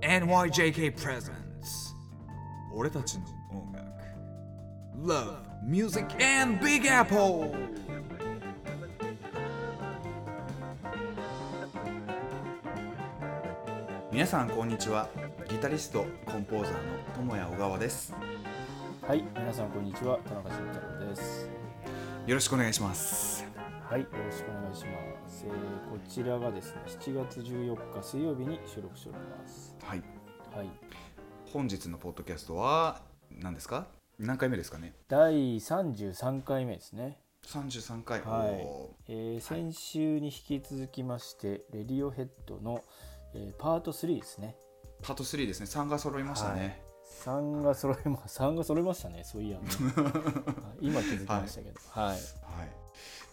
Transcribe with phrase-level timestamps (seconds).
[0.00, 1.94] NYJK Presents
[2.72, 3.84] 俺たちの音楽
[4.96, 7.52] Love, Music and Big Apple
[14.12, 15.08] 皆さんこんにちは
[15.48, 16.78] ギタリストコンポーザーの
[17.16, 18.14] 友谷小川です
[19.08, 21.48] はい、皆さんこんにちは、田中慎太郎です。
[22.26, 23.42] よろしくお願いします
[23.88, 25.46] はい、よろしくお願いします。
[25.46, 29.77] えーこちらがですね、7月14日水曜日に収録しております。
[30.58, 30.66] はい。
[30.66, 30.76] はい、
[31.52, 33.86] 本日のポッドキャストは何ですか？
[34.18, 34.92] 何回目ですかね？
[35.06, 37.20] 第33回目ですね。
[37.46, 38.50] 33回、はい。
[38.64, 42.82] おえー先週に引き続きまして、レディオヘッドの、
[43.34, 44.56] えーパート3ですね。
[45.00, 45.66] ーパート3ですね。
[45.66, 46.82] 3が揃いましたね、
[47.24, 49.64] 3が揃いま 3が揃いましたね、そういやね。
[49.94, 50.86] はい。
[50.88, 51.80] 今気づきましたけど。
[51.90, 52.06] はい。
[52.08, 52.18] はい。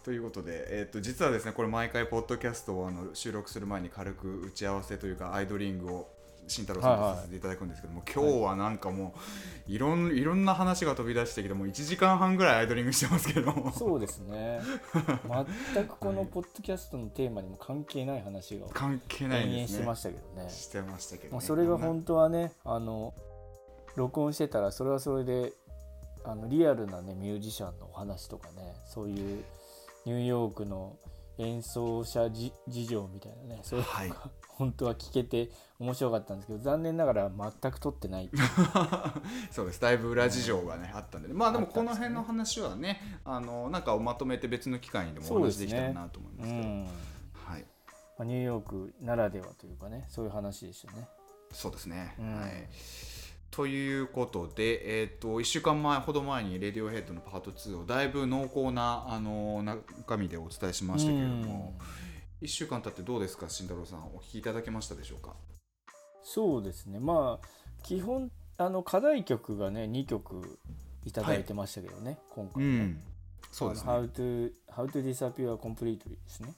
[0.04, 6.14] ということで、えー、と実はですねこれ毎回ポッドキャストをあの収録する前に軽く打ち合わせというかアイドリングを
[6.48, 9.14] 慎太郎さんとはいはいさせていただくんですけども、今日はなんかも
[9.68, 13.52] ういろんいろんな話が飛び出してきてもう1時間半ぐらいアイドリングしてますけど。
[13.52, 14.62] もそうですね。
[15.73, 19.78] 全くこのポッドキャストのテーマにも関係ない話が関係ないですね。
[19.78, 20.50] してましたけどね。
[20.50, 23.14] してましたけど、ね、まあ、それが本当はねあの
[23.96, 25.54] 録音してたらそれはそれで
[26.23, 29.44] あのリアルなねミュージシャンのお話とかねそういう
[30.06, 30.98] ニューヨークの
[31.38, 34.12] 演奏者じ事情みたいなねそういうのが、はい
[34.58, 38.30] 本当は聞けて面白かったんですけど残念ながら全く撮ってない。
[39.52, 39.81] そうです。
[39.81, 46.67] だいぶ裏事情がね、あったんで、ね、まあでもこの辺の話はねあのなんかまとめて別の機会にでもお話できたらなと思いますけど。
[46.67, 46.83] うん、
[47.33, 47.66] はい。
[48.17, 51.08] まあ、ニューヨークならではというかねそういう話でしたね。
[51.52, 52.36] そうですね、うん。
[52.39, 52.52] はい。
[53.52, 61.73] ということで、えー、と1週間前ほど前に「レディオヘッドのパート2をだいぶ濃厚なあの中身でお伝えしましたけれども、
[62.41, 64.00] 1週間経ってどうですか慎太郎さん。
[64.16, 65.33] お聞きいただけましたでしょうか？
[66.23, 67.00] そうですね。
[67.00, 67.47] まあ
[67.83, 70.60] 基本あの課題曲がね2曲
[71.05, 73.02] いただいてましたけどね、今回ね、
[73.52, 73.92] そうですね。
[73.92, 76.54] How to How to Disappear Completely ですね。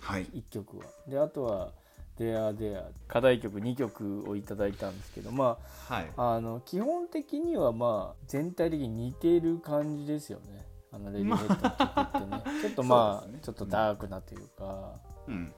[0.00, 0.26] はい。
[0.26, 0.84] 1曲は。
[1.06, 1.72] であとは
[2.18, 5.58] There There 課題曲2曲をいただいたんですけどま
[5.88, 6.10] はい。
[6.16, 10.66] ああの基本的にはまあ全体的に似てる感じですよね。
[10.90, 12.60] あのレディーヘッドの曲ってね。
[12.62, 13.40] ちょっとまあ、ね。
[13.42, 15.54] ちょっとダークなというか、うん。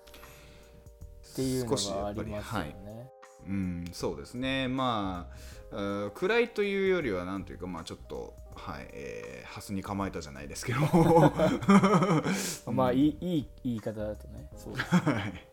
[1.33, 2.69] っていうのがありりますよはい。
[2.69, 3.11] ね、
[3.47, 5.29] うん、そうですね、ま
[5.73, 10.81] あ、うん暗いというよりは、なんというか、まあ、ちょっと、はい、えー、ハスに構えたじゃないですけど、
[12.73, 14.51] まあいいいい言い方だとね。
[14.57, 14.87] そうです。
[14.97, 15.51] はい。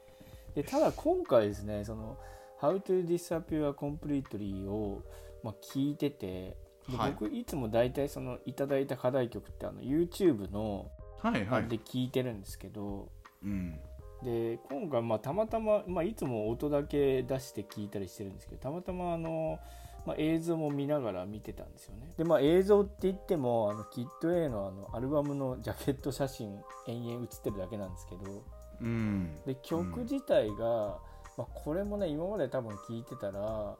[0.55, 2.17] でただ今回ですねその
[2.59, 5.03] 「How to Disappear Completely を」
[5.43, 6.57] まあ、聞いてて
[6.89, 7.11] ではい。
[7.11, 11.67] 僕いつも大体そのいただいた課題曲ってあの YouTube のはい、はい。
[11.67, 13.09] で聞いてるんですけど、
[13.43, 13.79] うん、
[14.23, 19.59] で今回まあたまたま、まあ、いつも音だけ出して聞いたりしてるんですけどたまたまあの、
[20.05, 22.13] まあ、映像も見ながら見てたんですよね。
[22.17, 28.43] でまあ映像って言ってもあのキッド A のあのアルバムのジャケット写真延々写ってるだけなんですけど
[28.81, 30.99] うん、で曲自体が、
[31.35, 33.75] まあ、これもね今まで多分聞いてたら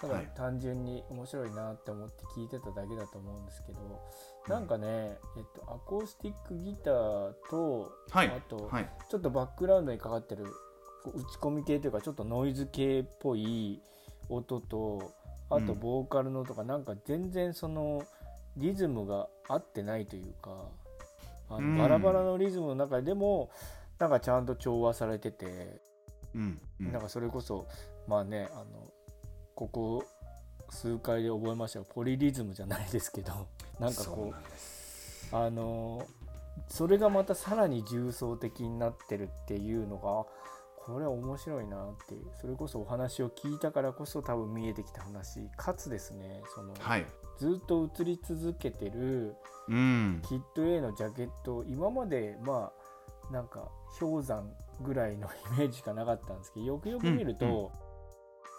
[0.00, 0.30] ただはい。
[0.34, 3.78] 単純に面白いなって思って聞いてただけだと思うんですけど、
[4.48, 8.28] なんかね、えっと、アコースティックギターと、はい。
[8.28, 10.44] あと、はい、ちょっとバックグラウンドにかかってる
[11.04, 13.80] 打ち込み系というかちょっとノイズ系っぽい
[14.28, 15.12] 音と
[15.50, 15.78] あとうん。
[15.78, 18.04] ボーカルのとか、なんか全然その
[18.56, 20.50] リズムが合ってないというか
[21.48, 21.76] あうん。
[21.76, 23.50] のバラバラのリズムの中でも
[23.98, 25.80] なんかちゃんと調和されてて、
[26.34, 26.92] うん、うん。
[26.92, 27.66] なんかそれこそ
[28.08, 28.64] まあねあの
[29.54, 30.04] ここ
[30.72, 33.32] 数回で覚えましたがポリリズムじゃないですけど。
[33.78, 36.06] なんかこうあの
[36.68, 40.26] それがまたさらに重層的になってるっていうのが
[40.76, 46.42] これ面白いなっていうそれこそお話を聞いたからこそ多分見えてきた話かつですね。
[46.54, 47.06] その、はい、
[47.38, 49.34] ずっと映り続けてる
[49.68, 52.72] うん、キッド A のジャケット今までま
[53.30, 53.68] あなんか
[53.98, 54.50] 氷山
[54.80, 57.70] ぐらいのイメージしかなかったんですけどよくよく見ると、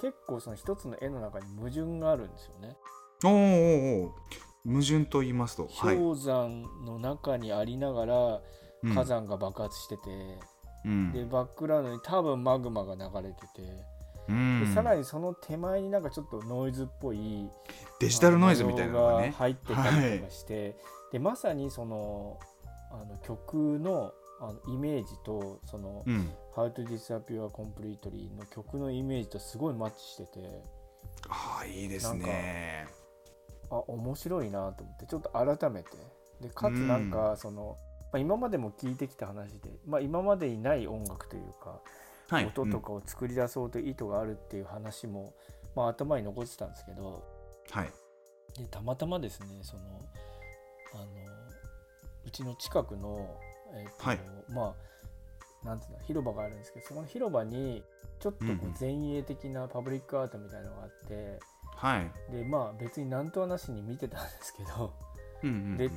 [0.03, 2.77] 結構その一つの絵の中に矛盾があるんですよね。
[3.23, 8.41] おーお矛盾と言いますと、はい、氷山の中にありながら
[8.83, 8.94] うん。
[8.94, 10.01] 火山が爆発してて、
[10.83, 11.13] うん。
[11.13, 13.61] でバックグラウンドに多分マグマが流れてて、
[14.27, 14.65] うん。
[14.65, 17.47] でさらにその手前になんかちょっとノイズっぽい
[18.01, 20.75] デジタルノイズみたいなのがあね入ってたりとかして、
[21.13, 22.38] でまさにその
[22.91, 24.11] あの曲の
[24.43, 30.61] あのイメージとそのうん、「How to Disappear Completely」の曲のイメージとすごいマッチしてて
[31.29, 32.87] ああいいですね。
[33.69, 35.89] あ面白いなと思ってちょっと改めて。
[36.41, 37.77] でかつなんかその、
[38.11, 41.79] まあ、今までも聞いてきた話で、まあ、今までにない音楽というか
[42.27, 42.45] はい。
[42.45, 45.33] 音とかを作り出そうと意図があるっていう話も、
[45.73, 47.23] まあ、頭に残ってたんですけど
[47.71, 47.91] はい。
[48.57, 49.83] でたまたまですねその
[50.95, 51.05] あの
[52.25, 53.39] うちの近くの、
[53.73, 54.19] えーとはい。
[54.49, 54.75] ま
[55.63, 57.83] あなんていうの広場があるんですけどそこの広場に
[58.19, 61.39] ちょっとこう前衛的なパブリックアートみたいなのがあって、
[61.75, 62.11] はい。
[62.31, 64.93] でまあ別に何とはなしに見てたんですけど
[65.43, 65.89] うんうんうんで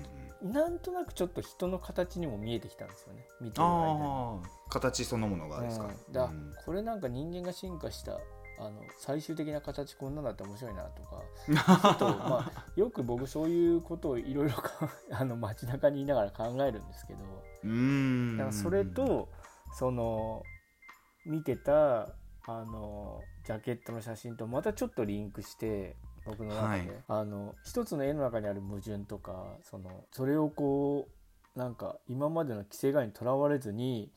[0.42, 4.42] なんとなくちょっと人の形にも見えてきたんですよね見てる間に。
[4.68, 6.12] 形そのものがですか、うん。
[6.12, 6.52] だうん。
[6.64, 8.18] これなんか人間が進化した
[8.58, 14.54] あの最終的な形こんなのだって面白いなとかちょっと まあよく僕そういうことをいろいろ
[15.12, 17.24] あの街中にいながら考えるんですけど
[17.64, 18.36] うーん。
[18.36, 19.28] だからそれと
[19.74, 20.42] その
[21.24, 22.14] 見てた
[22.48, 27.04] あのジャケットの写真とまたちょっとリンクして僕の中で、はい。
[27.08, 31.08] あの一つの絵の中にある矛盾とかそのそれをこ
[31.54, 34.12] うなんか今までの既成概念にとらわれずに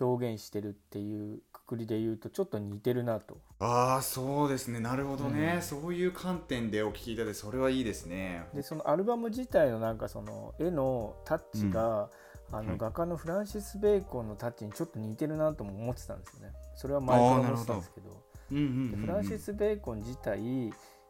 [0.00, 3.38] 表現してるっていうくくりで言うとちょっと似てるなと。
[3.60, 4.80] ああそうですね。
[4.80, 5.62] なるほどね、うん。
[5.62, 8.44] そういう観点でお聞きいただいてそれはいいですね。
[8.52, 12.10] でそのアルバム自体のなんかその絵のタッチが、
[12.52, 12.66] あはい。
[12.66, 16.52] の画家のフランシス・ベーコンのタッチにちょっと似てるなとも思ってたんですよね。
[16.74, 18.10] それは前から思ってたんですけど。
[18.48, 20.40] フランシス・ベーコン自体、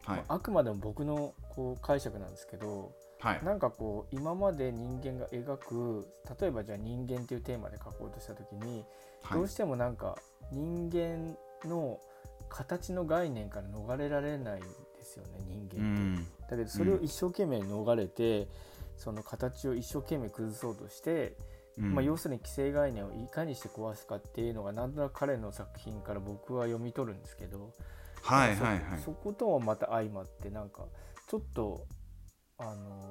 [0.05, 0.19] はい。
[0.19, 3.45] まああくまでも僕のこう解釈なんですけどはい。
[3.45, 6.09] なんかこう今まで人間が描く
[6.41, 8.85] 例えばじゃあ人間っていうテーマで書こうとした時に、
[9.23, 9.39] はい。
[9.39, 10.17] どうしてもなんか
[10.51, 11.37] 人間
[11.69, 12.01] の
[12.49, 14.69] 形の概念から逃れられないんで
[15.03, 15.77] すよね人間って。
[15.77, 16.27] うん。
[16.51, 18.49] だけどそれを一生懸命逃れて、
[18.97, 21.37] その形を一生懸命崩そうとして、
[21.79, 21.95] うん。
[21.95, 27.73] まあ、要するに既成概念をいかにして壊すかっていうのがなんとなく彼の作品から僕は読み取るんですけど、
[28.23, 29.01] そはいはいはい。
[29.05, 30.87] そこともまた相まってなんか
[31.29, 31.87] ちょっと
[32.59, 33.10] あの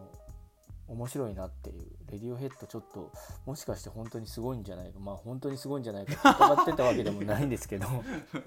[0.89, 3.11] 面白いなっていうレディオヘッドちょっと
[3.45, 4.99] もしかして本当にすごいんじゃないか。
[4.99, 7.87] まあ本当にすごいんじゃないかって疑ってたわけでもないんですけど。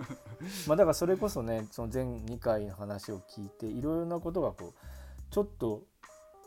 [0.67, 5.83] まあだからそれこそねその前2回の話を聞いていろいろなことがこうちょっと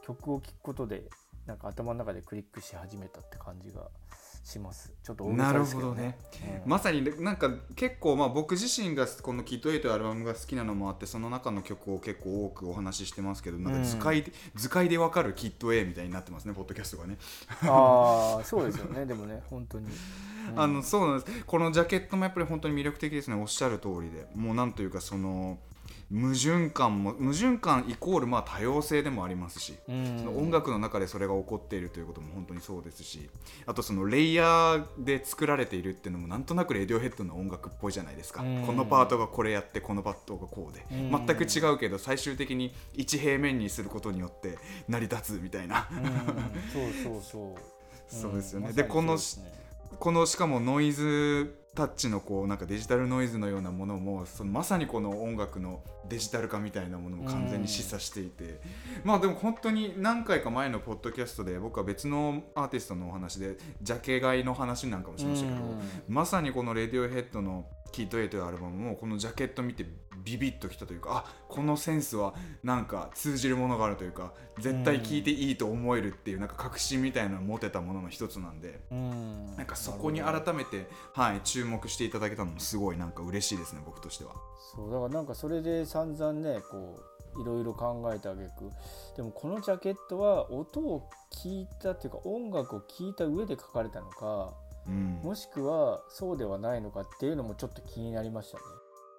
[0.04, 1.10] 曲を聴くことで
[1.46, 3.90] なんか頭の中でクリックし始めたって感じが
[4.46, 4.94] します。
[5.04, 6.18] ちょっと大げなるほどね。
[6.42, 6.70] ね、うん。
[6.70, 17.18] まさになんか結構まあ僕自身がこの「キットエイというアルバムが好きなのもあってその中の曲を結構多くお話ししてますけどなんか図解で、図解でわかるキット A みたいになってますねポッドキャストがね、
[17.64, 19.08] ああそうですよね。
[19.08, 19.88] でもね本当に、
[20.52, 20.60] うん。
[20.62, 21.44] あのそうなんです。
[21.46, 23.36] このジャケットもやっぱり本当に魅力的ですね。
[23.36, 24.28] おっしゃる通りで。
[24.36, 25.58] もうなんというかその
[26.12, 30.20] 矛盾感も矛盾感イコールまあ多様性でもありますしうん。
[30.20, 33.30] その音楽の中でそれが起こっているということも本当にそうですし
[33.66, 38.44] あとそのレイヤーで作られているっていうのもなんとなくレディオヘッドの音楽っぽいじゃないですか。
[38.44, 38.64] うん。
[38.66, 40.86] このパートがこれやってこのパートがこうで。
[40.92, 41.26] うん。
[41.26, 45.88] 全く違うけど最終的に一平面にすることによって成り立つみたいな。
[45.92, 46.04] うん。
[46.72, 47.62] そうそうそう。
[48.08, 48.70] そうですよね。
[48.70, 48.76] ん。
[48.76, 49.20] でこのね
[50.00, 58.62] このしかもノイズタッチのこうなんかデジタルノイズのようなものもそのまさにこの音楽のデジタル化みたいなものも完全に示唆していて、
[59.04, 65.60] まあでも本当に何回か前のポッドキャストで僕は別のアーティストのお話でジャケ買いの話なんかもしましたけど、
[66.08, 67.66] まさにこの「レディオヘッドの
[67.96, 69.86] 「キートエイというアルバムもこのジャケット見て
[70.26, 78.82] ビビッときたというかあこのセンスはなんか通じるものがあるというか絶対聴いていいと思えるっていうなんか確信みたいなのを持てたものの一つなんで。
[78.92, 84.34] うんなんかそこに改めて、はい、注目していただけたのもすごいなんか嬉しいですね僕としては。
[84.76, 87.00] そうだからなんかそれで散々ねこ
[87.38, 88.70] ういろいろ考えた挙句
[89.16, 94.54] でもこのジャケットは音を聞いたっていうか音楽を聞いた上で書かれたのか
[94.88, 98.64] うん、もしくはそうではないのかっていうのもちょっと気になりましたね。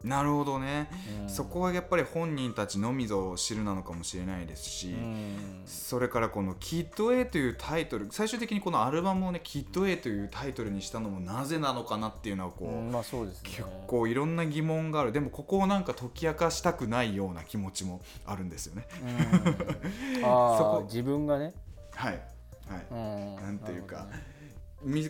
[0.05, 0.91] なるほどね、
[1.23, 1.29] うん。
[1.29, 5.63] そこはやっぱり本人たちのみぞ知るなのかもしれないですし、うん。
[5.65, 12.93] それからこの「キッド A」というタイトル最終的にこのアルバムをね「キッド A」というタイトルにしたのもなぜなのかなっていうのはこう、うん。
[12.93, 13.51] まあそうですね。
[13.51, 15.13] 結構いろんな疑問がある。
[15.13, 18.87] でもここをなんか解き明かしたくないような気持ちもあるんですよね。
[20.21, 20.79] そこ。
[20.83, 21.55] あ自分がね。
[21.95, 22.23] はい、
[22.69, 22.87] はい。
[22.91, 23.37] うん。
[23.37, 24.07] なんていうか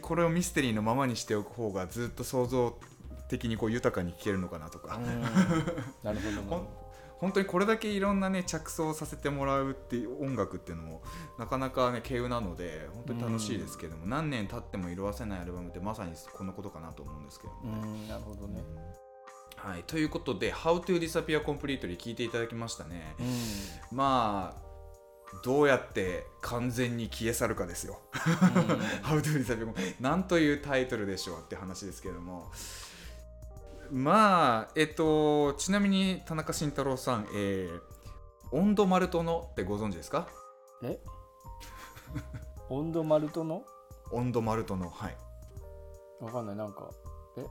[0.00, 2.78] これをミステリーのままにしておく方がずっと想像
[3.28, 5.21] 的にこう豊かに聞けるのかなとか、うん。
[6.02, 6.87] なるほど。
[7.18, 11.02] 本当にこれだけいろんなね着想させてもらうっていう音楽っていうのも
[11.38, 17.88] なかなかね稀有なので本当に楽しいですけども、何年経っても色あせないアルバムってまさにこのことかなと思うんですけども、ど。
[17.88, 18.62] うんなるほどね。
[19.56, 23.97] はい、ということで「How to Disappear Completely」聞いていただきましたね、うん。
[23.97, 24.66] まあ
[25.45, 28.00] どうやって完全に消え去るかですよ
[29.02, 32.50] 「How to Disappear Completely」なんというタイトルでしょうって話ですけども。
[33.92, 37.80] まあえっとちなみに田中慎太郎さん、えー、
[38.50, 40.26] 温度マルトのってご存知ですか？
[40.83, 40.99] え？
[42.68, 43.62] 温度マルトの
[44.11, 45.16] 温度マルトのはい。
[46.21, 46.56] わかんない。
[46.56, 46.90] なんか
[47.37, 47.47] え？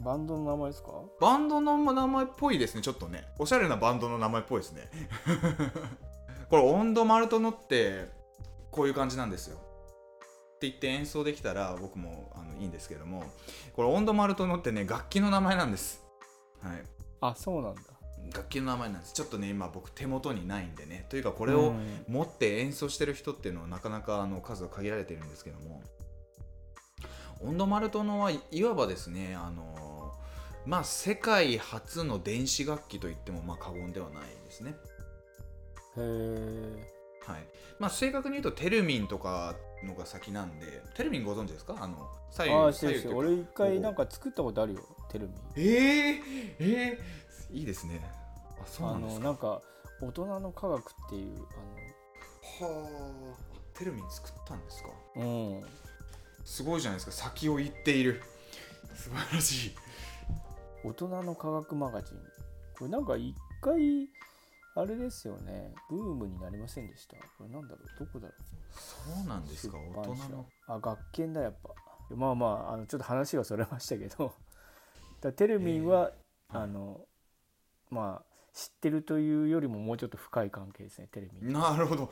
[0.00, 0.88] バンドの名前ですか？
[1.18, 3.26] バンドの名前っぽいですねちょっとね。
[3.38, 4.90] おしゃれなバンドの名前っぽいですね
[6.50, 8.10] これ温度マルトノって
[8.70, 9.56] こういう感じなんですよ。
[9.56, 13.24] って言って演奏できたら僕もあのいいんですけども
[13.74, 16.04] これ温度マルトノってね楽器の名前なんです。
[16.60, 16.82] はい。
[17.20, 17.82] あそうなんだ。
[18.34, 19.14] 楽器の名前なんです。
[19.14, 21.06] ちょっとね今僕手元にないんでね。
[21.08, 22.04] というかこれをうん。
[22.08, 25.82] 持って演奏してる人っていうのはなかなかあの数が限られてるんですけども。
[27.42, 30.12] オンドマルトノはいいわばですねあの
[30.66, 34.74] まあ世界初の電子楽器といってもまあ過言ではないですね
[35.96, 36.92] へえ
[37.26, 37.46] はい。
[37.78, 41.76] まあ正確に言うとテルミンとかのが先なんでテルミンご存知ですか？
[41.80, 43.16] あの左右ああしてるしてる。
[43.16, 44.80] 俺一回なんか作ったことあるよ
[45.10, 46.20] テルミえー、
[46.60, 48.00] えー、いいですね。
[48.60, 49.24] あそうあなんですか？
[49.24, 49.62] のなんか
[50.00, 51.38] 大人の科学っていう
[52.62, 54.90] はあテルミン作ったんですか？
[55.16, 55.64] あのうん。
[56.44, 57.12] すごいじゃないですか。
[57.12, 58.22] 先を言っている。
[58.94, 59.76] 素晴らしい。
[60.82, 62.18] 大人の科学マガジン。
[62.78, 64.08] これなんか一回
[64.80, 65.74] あれですよね。
[65.88, 67.16] ブームになりませんでした？
[67.16, 67.98] これなんだろう？
[67.98, 68.42] どこだろう？
[68.72, 69.76] そうなんですか？
[69.78, 70.46] 大人の。
[70.66, 71.70] あ学研だやっぱ。
[72.16, 74.32] まあまああのちょっと話がそれましたけど。
[75.20, 76.10] だテルミンは、
[76.50, 77.06] えーあの
[77.90, 82.04] まあ知ってるというよりももうちょっと深い関係ですねテレミン、なるほど。
[82.04, 82.08] うん。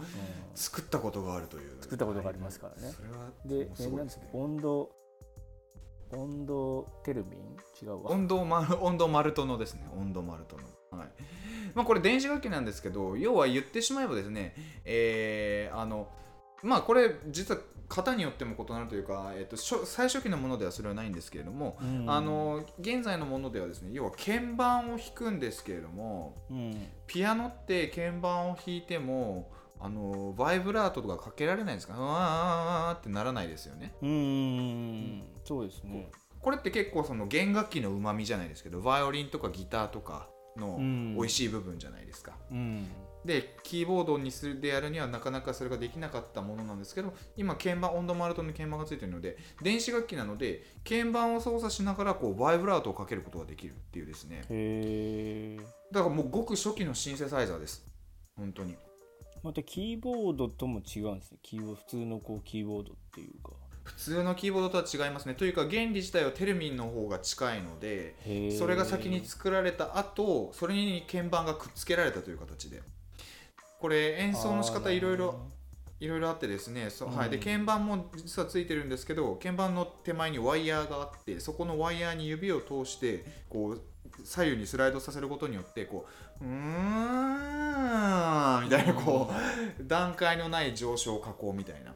[0.54, 1.82] 作ったことがあるという。
[1.82, 2.90] 作ったことがありますからね。
[2.92, 4.90] それはでもうすえなんですすか温度
[6.12, 7.56] 温度テルミン？
[7.82, 8.10] 違うわ。
[8.12, 9.88] 温度マル温度マルトのですね。
[9.96, 11.08] 温度マルトのはい。
[11.74, 14.54] まあこれ電子楽器なんですけど要は言ってしまえばですね
[14.84, 16.08] えーあの
[16.62, 22.10] まあこれ実は型によっても異なるというか、えっと初最初期のものではそれはないんですけれども、うん。
[22.10, 26.86] あの現在のものではですね要は鍵盤を弾くんですけれどもうん。
[27.06, 33.94] ピアノって鍵盤を弾いてもあのバイブラートとかかけられないんですかうわーってならないですよね。
[34.02, 34.10] うん。
[34.10, 36.10] うんそうですね。
[36.40, 41.14] これって結構その弦楽器のうまみじゃないですけどバイオリンとかギターとかのうん。
[41.14, 42.86] 美味しい部分じゃないですか、うん。
[43.24, 54.42] でキーボードにするでやるにはなかなかそれができなかったものなんですけど今鍵盤温度マルトの鍵盤がついてるので電子楽器なので鍵盤を操作しながらこうバイブラートをかけることができるっていうですね。
[54.48, 55.60] へえ
[55.92, 57.84] だからもうごく初期のシンセサイザーです。
[58.36, 58.76] 本当に。
[59.42, 61.38] またキーボードとも違うんですね。
[61.42, 63.50] キーボード普通のこうキーボードっていうか
[63.88, 65.34] 普通のキーボードとは違いますね。
[65.34, 68.14] というか原理自体はテルミンの方が近いので
[68.58, 72.82] それが先に作られた後それに鍵盤がくっつけられたという形で。
[73.80, 75.40] これ演奏の仕方いろいろ
[76.00, 76.90] いろいろあってですね。
[76.90, 83.80] そうはい、でうん鍵盤も実はついてるんですけど鍵盤の手前にワイヤーがあってそこのワイヤーに指を通してこう
[84.24, 86.06] 左右にスライドさせることによってこ
[86.40, 86.54] ううーん
[88.64, 89.30] みたいなこ
[89.80, 91.94] う段階のない上昇下降みたいな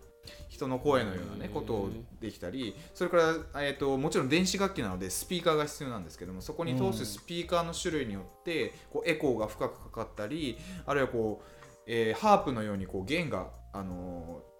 [0.62, 1.90] 人の声のようなねことを
[2.20, 3.16] できたりそれか
[3.52, 11.46] ら、えー、ともちろん電子楽器なのでスピーカーが必要なんですけどもそこに通すスピーカーの種類によってこうエコーが深くかかったりあるいはこう、
[11.86, 14.52] えーハープのようにこう弦が、あのー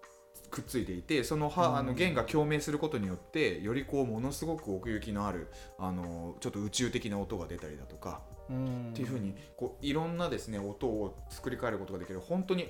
[0.49, 5.47] くっついていてそのはあの弦が共鳴することによってよりこうものすごく奥行きのある、
[5.79, 8.89] あのーちょっと宇宙的な音が出たりだとかうん。
[8.91, 12.19] っていうふうにこういろんなですね音を作り変えることができる。
[12.19, 12.69] 本当に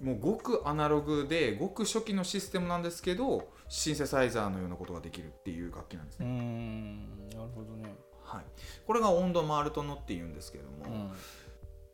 [0.00, 7.94] もうごくアナログでごく初期のシステムなんですけどシンセサイザーのようなことができるっていう楽器なんですうね、んなるほどね。
[8.22, 8.44] はい、
[8.86, 11.10] これがオンドマルトノっていうんですけれども、うん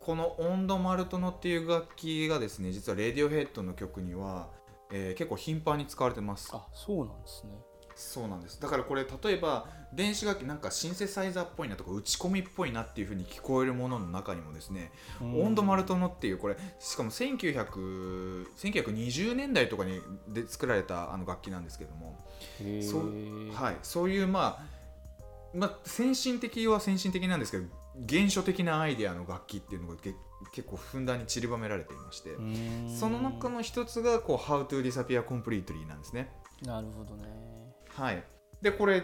[0.00, 4.48] このオンドマルトノっていう楽器がですね実はレディオヘッドの曲には、
[4.90, 6.50] えー結構頻繁に使われてます。
[6.54, 7.52] あそうなんですね
[8.00, 8.60] そうなんです。
[8.60, 14.90] だからこれ例えば電子楽器なんかシンセサイザーっぽいなとか打ち込みっぽいなっていう風に聞こえるものの中にもですね、
[15.20, 22.18] オンドマルトノっていうこれしかも1900 1920年代とかにで作られたあの楽器なんですけども、
[22.80, 24.80] そうはい、そういうまあ
[25.52, 27.66] まあ、先進的は先進的なんですけど
[28.08, 30.14] 原初的なアイデアの楽器っていうのがけ
[30.52, 32.30] 結構ふんだんに散りばめられていまして、
[32.98, 36.30] その中の一つがこう「How to Disappear Completely」なんですね。
[36.62, 37.59] なるほどね
[38.00, 38.24] はい、
[38.62, 39.02] でこれ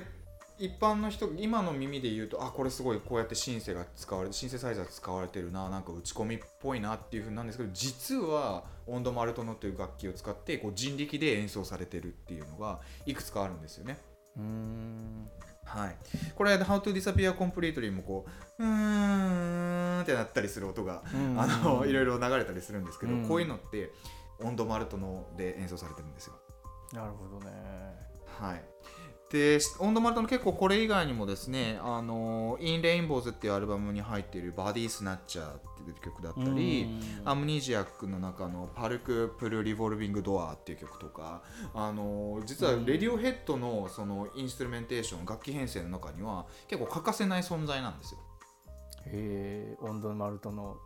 [0.58, 13.98] 一般の人今の耳で言うとあこれすごいこうやってシンセが使われシンセサイザー使われてるななんか打ち込みっぽいなっていう風なんですけど実はオンドマルトノという楽器を使ってこう人力で演奏されてるっていうのがいくつかあるんですよね。
[14.38, 15.28] うん。
[15.64, 15.96] はい、
[16.34, 18.24] これ「How to Disappear Completely」もこ
[18.58, 21.38] ううーんってなったりする音が、うん。
[21.38, 23.28] あのいろいろ流れたりするんですけど、うん。
[23.28, 23.90] こういうのって
[24.40, 26.34] オンドマルトノで演奏されてるんですよ。
[26.94, 28.64] なるほどねはい、
[29.30, 36.86] でオンドマルトの結構これ以外にもですね「あのイン・レインボーズ」っていうアルバムに入っている「バディ・スナッチャー」っていう曲だったり
[37.24, 41.42] アムニジアックの中の「パルク・プル・リボルビング・ドア」っていう曲とか
[41.74, 48.20] あの実は Radiohead のその instrumentation 楽器編成の中には結構欠かせない存在なんですよ。
[49.06, 50.76] へえオンドマルトの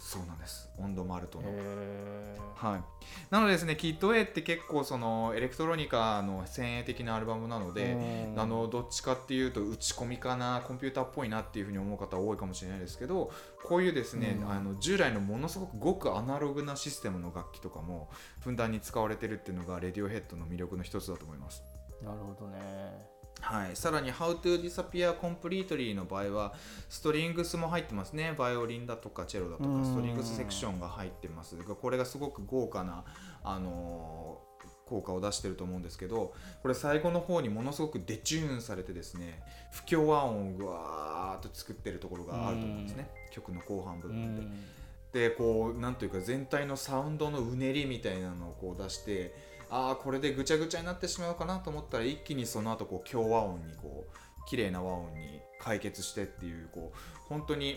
[0.00, 0.70] そうなんです。
[0.78, 2.82] オンドマルトの、へはい、
[3.30, 7.92] なのでですねキッド A って結構そのエレクトロニカの先鋭的なアルバムなので、
[8.32, 8.40] うん。
[8.40, 13.30] あのどっちかっていうと打ち込みかなコンピューターっぽいなっていうふうに思う方多いかもしれないですけど
[13.62, 14.50] こういうですね、うん。
[14.50, 18.08] あの従来のものすごくごくアナログなシステムの楽器とかも
[18.40, 21.62] ふんだんに使われてるっていうのがレディオヘッドの魅力の一つだと思います。
[22.02, 26.54] えなるほどねはい、さらに「How to Disappear Completely」の場合は
[26.88, 28.34] ストリングスも入ってますね。
[28.36, 29.82] バイオリンだとかチェロだとうん。
[29.82, 31.56] かストリングスセクションが入ってます。
[31.56, 33.04] がこれがすごく豪華な、
[33.42, 34.50] あのー
[34.90, 43.08] 効果を出してると思うんですけどこれ最後の方にものすごくデチューンされてですね不協和音をぐわーっと作ってるところがあると思うんですね。
[43.30, 44.42] 曲の後半部う分で。
[44.42, 44.64] ん
[45.12, 49.34] でこうなんというか全体のサウンドのうねりみたいなのをこう出して
[49.70, 56.98] ああこれでぐちゃぐちゃになってしまうかなと思ったら一気にその後こう強和音にこう綺麗な和音に解決してっていうこう
[57.28, 57.76] 本当に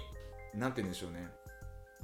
[0.55, 1.29] なんて言うんでしょうね。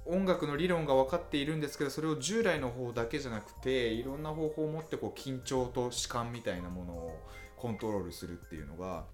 [0.06, 7.20] 音楽の理論が分かっているんですけどそれを従来の方だけじゃなくていろんな方法を持ってこう緊張と弛緩みたいなものを
[7.58, 9.06] コントロールするっていうのが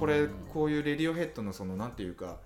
[0.00, 2.40] これこういうレディオヘッドのそのなんていうか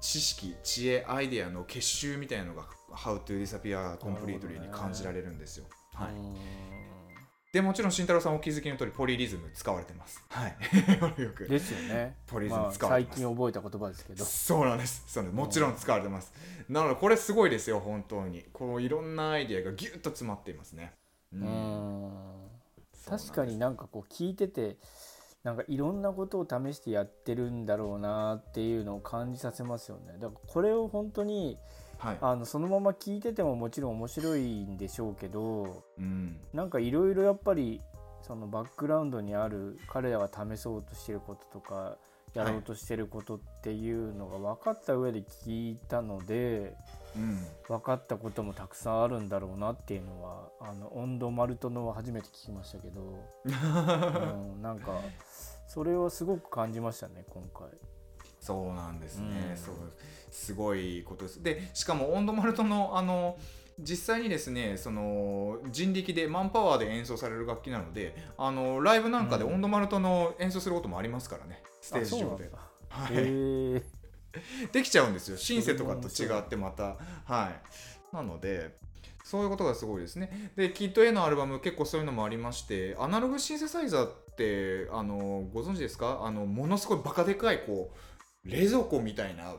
[0.00, 5.66] 知識知恵アイデアの結集みたいなのが「How to Disappear Completely」に感じられるんですよ。
[5.94, 6.75] はい、うん
[7.52, 10.22] でもちろん慎太郎さんお気づきの通りポリリズム使われてます。
[10.28, 10.56] はい、
[11.22, 11.46] よく。
[11.46, 12.16] ですよね。
[12.26, 13.20] ポリズムまあ最使われてます。
[13.20, 14.24] 近覚えた言葉ですけど。
[14.24, 15.04] そうなんです。
[15.06, 16.32] そうもちろん使われてます。
[16.68, 18.44] なのでこれすごいですよ本当に。
[18.52, 20.92] こういろんなアイデアがギュッと詰まっていますね。
[21.32, 22.12] ううん。
[23.08, 24.76] 確かになんかこう聞いてて
[25.44, 30.14] なんかいろんなことを試してやってるんだろうなっていうのを感じさせますよね。
[30.18, 31.56] だからこれを本当に
[31.98, 37.80] はい、あのそのまま聞いててももちろん面白いんでしょうけどうん、なんかいろいろやっぱり
[38.22, 41.96] そのバックグラウンドにある彼らが試そうとしてることとか
[42.34, 46.74] やろうとしてることっていうのが分かった上で聞いたので
[47.16, 55.00] うん、分かったこともたくさんあるんだろうなっていうのはあの温度マルトのは初めて聞きましたけど、うん、なんか
[55.66, 57.68] それはすごく感じましたね今回。
[58.46, 59.56] そうなんですね、うん。
[59.56, 59.74] そう
[60.30, 61.42] すごいことです。
[61.42, 63.36] でしかも温度マルトのあの
[63.78, 69.54] 実際にですねその人力でマンパワーで演奏される楽器なのであのライブなんかでうん。
[69.54, 71.62] 温度マルトの演奏することもありますからね。
[71.80, 72.50] ステージ上で。
[72.54, 73.14] あはい、
[74.72, 75.36] できちゃうんですよ。
[75.36, 76.96] シンセとかと違ってまた。
[77.24, 77.50] は
[78.12, 78.14] い。
[78.14, 78.78] なので
[79.24, 80.52] そういうことがすごいですね。
[80.54, 86.20] でキッド A のアルバム結構そういうのもありましてアナログシンセサイザーってあのご存知ですか？
[86.22, 87.98] あのものすごいバカでかいこう
[88.46, 89.54] 冷蔵庫みたいな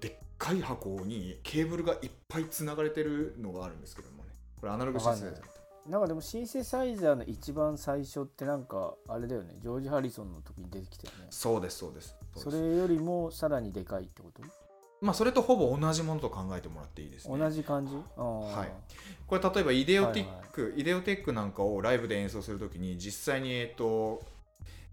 [0.00, 4.30] でっかい箱にケーブルがいっぱいつながれてるのがあるんですけどもね。
[4.60, 9.54] これアナログシンセサイザーなんかでもシンセサイザーの一番最初ってなんかあれだよね。
[9.60, 11.26] ジョージ・ハリソンの時に出てきたよね。
[11.28, 14.42] そうですそうですそれよりもさらにでかいってこと？
[15.02, 17.38] まあそれとほぼ同じものと考えてもらっていいですね。
[17.38, 17.94] 同じ感じ？
[18.16, 18.72] ははい。
[19.26, 24.22] これ例えばイデオティック、イデオテックなんかをライブで演奏するときに実際にえっと、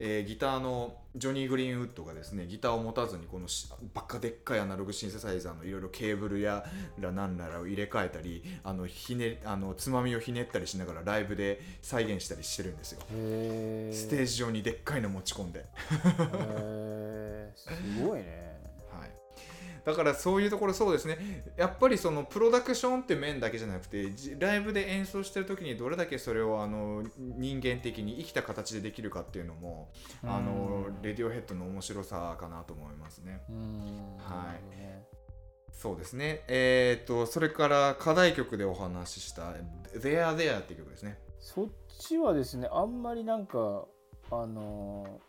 [0.03, 6.65] えーギターのジョニー・グリーンウッドがですねギターを持たずにこのしバカでっかいアナログシンセサイザーのいろいろケーブルや
[6.99, 13.01] らなんららを入れ替えたりあのひねあのつまみをひねったりしながらライブで再現したりしてるんですよ。
[13.11, 13.13] ス
[14.07, 15.65] テージ上にでっかいの持ち込んで、
[17.55, 17.69] す
[18.01, 18.59] ごいね。
[18.91, 19.11] はい、
[19.84, 29.91] だからそういうところそうですねやっぱりそのプロダクションって面だけじゃなくてじライブで演奏してる時にどれだけそれをあの人間的に生きた形でできるかっていうのも
[30.23, 33.41] あのうんレディオヘッドの面白さかなと思いますね。
[33.49, 35.12] うんはい
[35.73, 36.43] そうですね。
[36.47, 39.54] えっ、とそれから課題曲でお話しした
[39.97, 41.17] 「There There」っていう曲ですね。
[41.39, 43.86] そっちはですねあんまりなんか
[44.30, 45.19] あの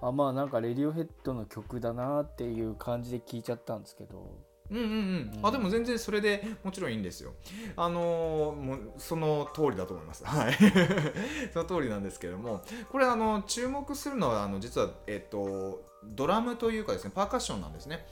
[0.00, 7.32] あまあなんかレディオヘッドの曲だなっていう感じで聞いちゃったんですけどうんうんうん、うんあでも全然それでもちろんいいんですよ。
[7.76, 10.24] あのーもうその通りだと思います。
[10.26, 10.54] はい。
[11.52, 18.06] その通りなんですけども、これあの注目するのはあの実はえっ、とドラムというかですねパーカッションなんですね。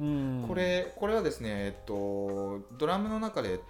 [0.00, 3.60] うん、うんこれこれはですねえっ、とドラムの中で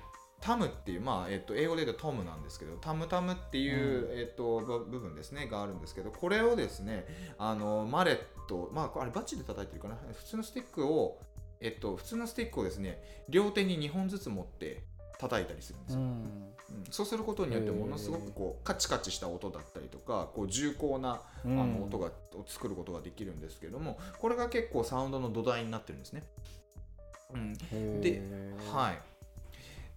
[0.40, 7.06] タムっていう、まあえっと英語で言うとトムなんですけどタムタムっていう、えっと部部分ですねがあるんですけどこれをですね
[7.38, 9.98] あのマレット、まあ、あれバッチで叩いてるかな？
[10.14, 11.20] 普通のスティックを、
[11.60, 14.82] えっと、普通のスティックをですね両手に2本ずつ持って
[15.18, 16.06] 叩いたりするんですよ、うん。
[16.06, 16.54] うん。
[16.90, 26.22] そうすることによってものすごくこうカチカチした音だったりとかこう重厚なあの音がを作ることができるんですけどもこれが結構サウンドの土台になってるんですね。
[27.34, 28.22] うん、で
[28.72, 28.98] はい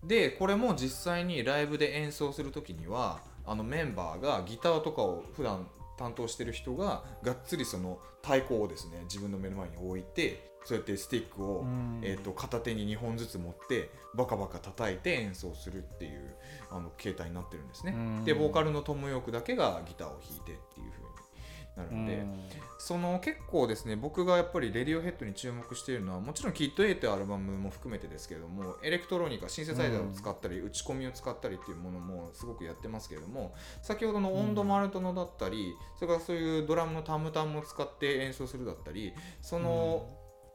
[0.03, 11.99] でこれも実際にライブで演奏する時にはあのメンバーがギターとかを普段担当してる人ががっつりその太鼓をですね自分の目の前に置いてそうやってスティックを、うん。
[12.01, 16.35] えー、と片手に2本ずつ持ってバカバカ叩いて演奏するっていう
[16.71, 17.93] あの形態になってるんですね。
[17.95, 18.25] うん。
[18.25, 21.02] でボーカルのトム・ヨークだけがギターを弾いてっていう風に
[21.75, 22.23] なるんで。
[22.77, 40.09] その結構ですね僕がやっぱりレディオヘッドに注目しているのはもちろんキッド A というアルバムも含めてですけれどもエレクトロニカシンセサイザーを使ったり、打ち込みを使ったりっていうものもすごくやってますけれども先ほどのオンドマルトのだったり、それからそういうドラムのタムタムを使って演奏するだったりその、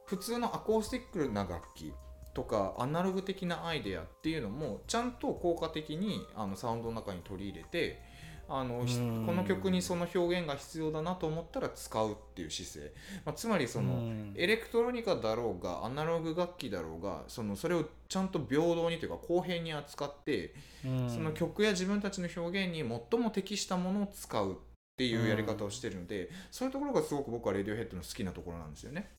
[0.05, 1.93] 普通のアコースティックな楽器
[2.33, 8.01] とかアナログ的なアイデアっていうのもちゃんと効果的にあのサウンドの中に取り入れて
[8.49, 9.25] あのひうん。
[9.25, 12.93] この曲にその表現が必要だなと思ったら使うっていう姿勢、
[13.25, 14.33] まあ、つまりその、うん。
[14.35, 20.53] エレクトロニカだろうがアナログ楽器だろうがそのそれをちゃんと平等にというか公平に扱って、
[20.85, 21.09] うん。
[21.09, 22.79] その曲や自分たちの表現に
[23.11, 24.55] 最も適したものを使うっ
[24.97, 29.11] ていうやり方をしてるので、そういうところがすごく僕はレディオヘッドの好きなところなんですよね。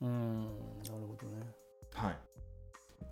[0.00, 0.40] うん。
[0.40, 1.46] なるほどね。
[1.94, 2.18] はい、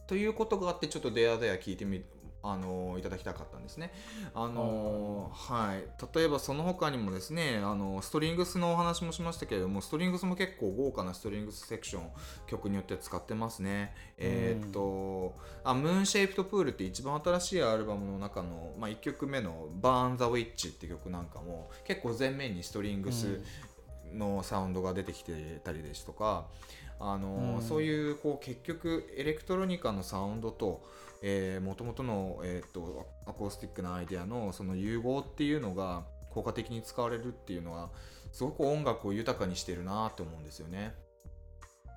[0.07, 2.05] ということがあってちょっと「デアデア聞いてみ
[2.51, 3.93] あのいただきたかったんですね。
[4.35, 12.11] あのはい、例えばその他にもですねあのストリングスのお話もしましたけれどもストリングスも結構豪華なストリングスセクション
[12.47, 13.95] 曲によって使ってますね。
[14.19, 23.41] えーっとあムーンシェイプトプールって一番新しいアルバムの中の、まあ、1曲目の「バーン・ザ・ウィッチ」って曲なんかも結構前面にストリングス、
[24.13, 26.47] のサウンドが出てきてたりですとか
[27.01, 27.63] あの、うん。
[27.63, 30.85] そういうこう結局エレクトロニカのサウンドと
[31.61, 37.91] もともとの、えー、とアコースティックなアイデアのその融合っていうのが効果的に使われるっていうのは
[38.33, 40.95] すごく音楽を豊かにしてるなって思うんですよね。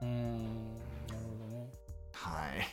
[0.02, 0.78] うん。
[1.08, 1.70] なるほどね。
[2.14, 2.66] はい。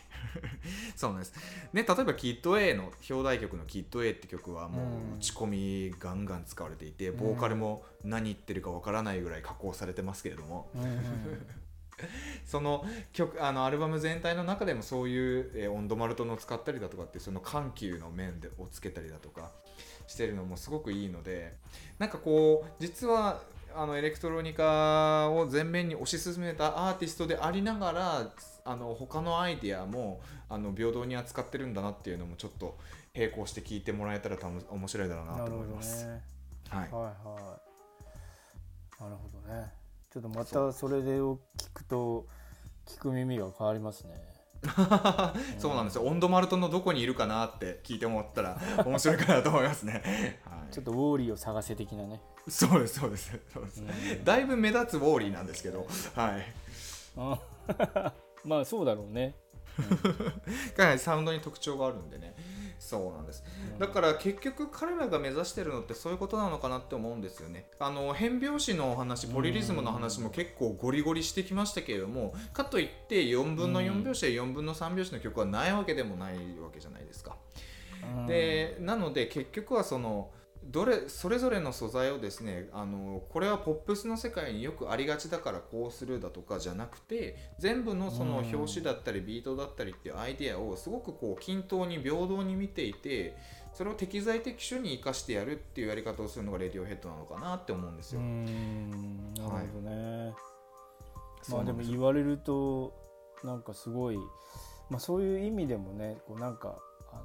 [0.94, 1.34] そうなんです。
[1.72, 4.82] ね、例えばキッド A の表題曲のキッド A って曲はも
[5.14, 7.16] う打ち込みガンガン使われていて、ん。
[7.16, 11.46] ボーカルも何言ってるかわからないぐらい加工されてますけれども、うんうん
[12.46, 19.50] その曲あのアルバム全体の中でもそういう、えーオンドマルトのを使ったりだとかってその緩急の面でをつけたりだとか
[20.06, 21.56] してるのもすごくいいので
[21.98, 23.42] なんかこう実は
[23.74, 28.32] あのエレクトロニカを前面に推し進めたアーティストでありながら
[28.64, 32.78] あの他のアイデアもあの平等に扱ってるんだなっていうのもちょっと
[33.14, 34.38] 並行して聞いてもらえたら
[34.70, 36.06] 面白いだろうなと思います。
[36.06, 36.22] ね
[36.70, 37.05] はいはい
[40.16, 42.26] ちょっとまたそれでを聞くと
[42.86, 44.14] 聞く耳が変わりますね。
[45.60, 46.04] そうなんですよ。
[46.04, 50.40] オンドマルトのどこにいるかなって聞いてもらったら 面白いかなと思いますね。
[50.46, 52.22] はい、ちょっとウォーリーを探せ的なね。
[52.48, 53.38] そうですそうです。
[53.52, 54.24] そうです、うん。
[54.24, 56.54] だいぶ目立つウォーリーなんですけど、はい。
[57.18, 57.42] あ
[58.42, 59.36] まあそうだろうね。
[60.78, 62.34] かなりサウンドに特徴があるんでね。
[62.78, 63.44] そうなんです。
[63.78, 67.68] だから結局彼らが目指してるのってそういうことなのかなって思うんですよね。
[67.78, 77.36] あの変拍子のお話、ポリリズムの話も結構ゴリゴリしてきましたけれども、かといって4分の4拍子や4分の3拍子の曲はないわけでもないわけじゃないですか。
[78.02, 80.30] うんでなので結局はその
[80.70, 88.46] どれそれぞれの素材をですねあのこれはポップスの世界によくありがちだからこうするだとかじゃなくて全部のそのうん。
[88.56, 93.36] 表紙だったりビートだったりっていうアイデアをすごくこう均等に平等に見ていて
[93.72, 98.24] それを適材適所に生かしてやるっていうやり方をするのがレディオヘッドなのかなって思うんですうよ。
[98.24, 100.34] んなるほどね、
[101.50, 102.94] まあでも言われると
[103.44, 104.16] なんかすごい、
[104.88, 106.78] まあ、そういう意味でもねこうなんか
[107.12, 107.16] あ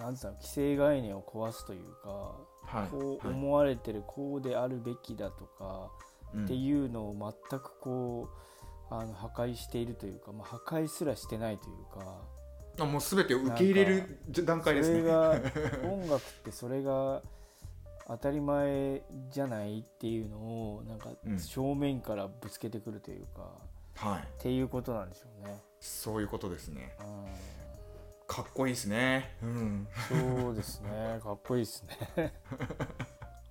[0.00, 2.53] のなんつうの既成概念を壊すというか、はい
[2.90, 5.90] こうはい思われてるこうであるべきだとか、
[6.34, 6.44] うん。
[6.44, 8.28] っていうのを全くこ
[8.90, 12.22] うあの破壊しているというか、まあ、破壊すらしてないというか。
[12.76, 15.00] あもう全てを受け入れる段階ですね。
[15.00, 15.30] それが
[15.88, 17.22] 音楽ってそれが
[18.08, 21.38] 当たり前じゃないっていうのをなんかうん。
[21.38, 23.52] 正面からぶつけてくるというか、
[23.96, 24.22] はい。
[24.22, 25.62] っていうことなんでしょうね。
[25.80, 26.96] そういうことですね。
[27.00, 27.02] う
[28.26, 29.36] かっこいいですね。
[29.42, 31.84] うんん、そうですねかっこいいです
[32.16, 32.32] ね。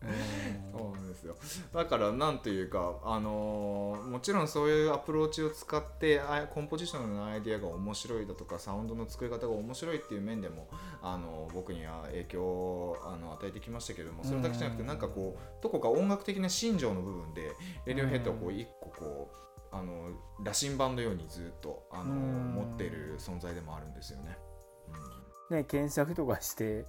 [0.74, 1.36] そうなんですよ
[1.74, 10.68] だからなんというか、あのーもちろんそういうアプローチを使ってあコンポジションのアイデアが面白いだとかサウンドの作り方が面白いっていう面でも、
[11.02, 17.54] あのー僕には影響をあの与えてきましたけどもそれだけじゃなくてうんなんかこうどこか音楽的な心情の部分で
[17.86, 20.10] レディオヘッドはこう一個こうあの
[20.44, 24.38] 羅針盤のようにずっとあのうん持っている存在でもあるんですよね。
[25.50, 26.86] でね検索とかして、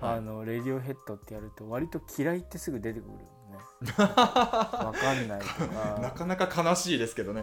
[0.00, 0.18] はい。
[0.18, 3.28] あのレディオヘッドってやると割と嫌いってすぐ出てくるよね。
[3.96, 5.64] わかんないと
[6.00, 7.42] なかかなか悲しいですけどね。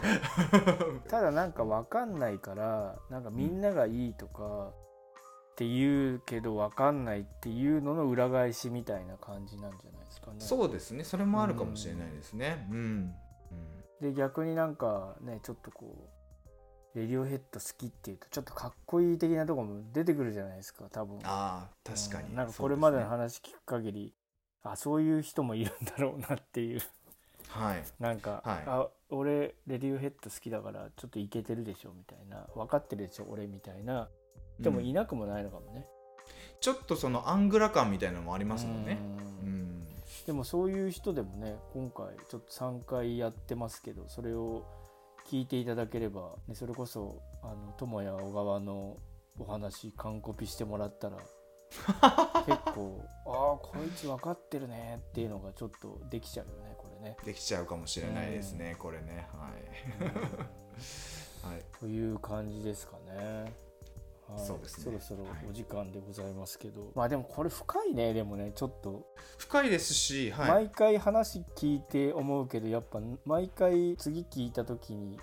[1.09, 4.71] ただなんかわかんないからなんかみんながいいとか
[5.55, 10.37] って言うけどわかんないっていうのの裏返しみたいな感じなんじゃないですかね。
[10.39, 11.03] そうですね。
[11.03, 12.67] それもあるかもしれないですね。
[12.71, 13.15] うん、
[14.01, 16.14] で逆になんかねちょっとこう
[16.95, 21.19] レディオヘッド好きっていうとちょっとかっこいい的なところも出てくるじゃないですか多分。
[21.23, 24.13] ああ確かに、うんなんかこれまでの話聞く限り、
[24.63, 26.81] あそういう人もいるんだろうなっていう。
[27.49, 27.83] はい。
[27.99, 28.63] なんか、はい。
[28.65, 32.47] あ俺レディオヘッド好きだからちょっとイケてるでしょみたいな。
[32.55, 34.07] 分かってるでしょ俺みたいな。
[34.59, 35.85] でもうんいなくもないのかもね、
[36.61, 38.97] ちょっとそのアングラ感みたいなのもありますもんね。
[39.41, 39.51] ううん。
[39.81, 39.87] ん
[40.25, 44.65] でもそういう人でもね今回ちょっと3回やってますけどそれを
[45.25, 48.97] 聞いていただければ、ね、それこそあの友や小川の
[49.37, 51.17] お話完コピしてもらったら
[52.45, 57.17] 結構ああこいつ分かってるねっていうのがちょっとできちゃうよねこれね。
[57.25, 59.27] できちゃうかもしれないですね、これね。
[59.33, 59.49] は
[61.49, 63.64] い、 はい、という感じですかね。
[64.27, 64.45] はい。
[64.45, 64.83] そうですね。
[64.83, 69.05] そろそろはいお時間でございますけど、まあでもこれ深いねでもねちょっと、
[69.37, 75.19] 深いですし、はい、毎回話聞いて思うけどやっぱ毎回次聞いた時に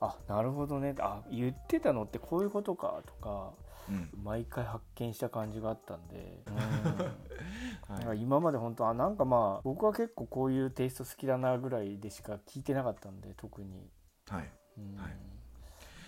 [0.00, 0.94] あなるほどね。
[1.00, 3.52] あ言ってたのってこういうことかとか
[3.88, 4.10] うん。
[4.22, 8.06] 毎回発見した感じがあったんで、うん。
[8.06, 13.90] はい、今まで本当あなんかまあ僕は結構こういうテイスト好きだなぐらいでしか聞いてなかったんで特に。
[14.28, 14.96] はい、うん。
[14.96, 15.16] はい。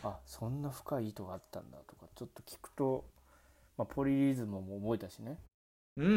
[0.03, 3.07] あそんな深い意図があったんだとかちょっと聞くと、
[3.79, 5.39] まあ、ポリリズムも覚えたしね。
[5.97, 6.11] うんう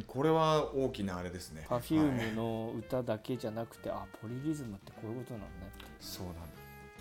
[0.00, 1.64] んこれは大きなあれですね。
[1.68, 5.50] Perfume はいの歌だけじゃなくて、あポリリズムってこういうことなのね。
[5.76, 6.40] ってそうなんだ。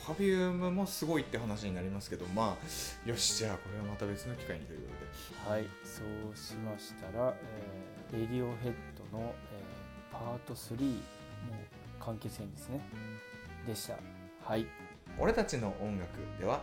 [0.06, 4.88] Perfume もすごいって話になりますけどまあよしじゃあこれはまた別の機会にというこ
[5.44, 5.50] とで。
[5.50, 7.34] はいそうしましたら、
[8.12, 8.74] えーレディオヘッ
[9.12, 11.00] ドの、えーパート3の
[12.00, 12.82] 関係線ですね。
[13.66, 13.98] でした。
[14.48, 14.68] はい。
[15.18, 16.08] 俺たちの音楽
[16.40, 16.62] では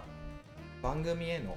[0.82, 1.56] 番組への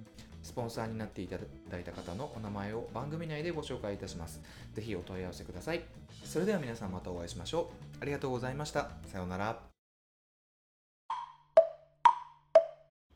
[0.51, 1.37] スポンサーになっていた
[1.69, 4.41] だいた方のお名前を番組内でご紹介いたします。
[4.73, 5.81] ぜひお問い合わせください。
[6.25, 7.97] それでは皆さんまたお会いしましょう。
[8.01, 8.89] ありがとうございました。
[9.07, 9.61] さようなら。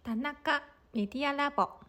[0.02, 1.85] 田中メディアラボ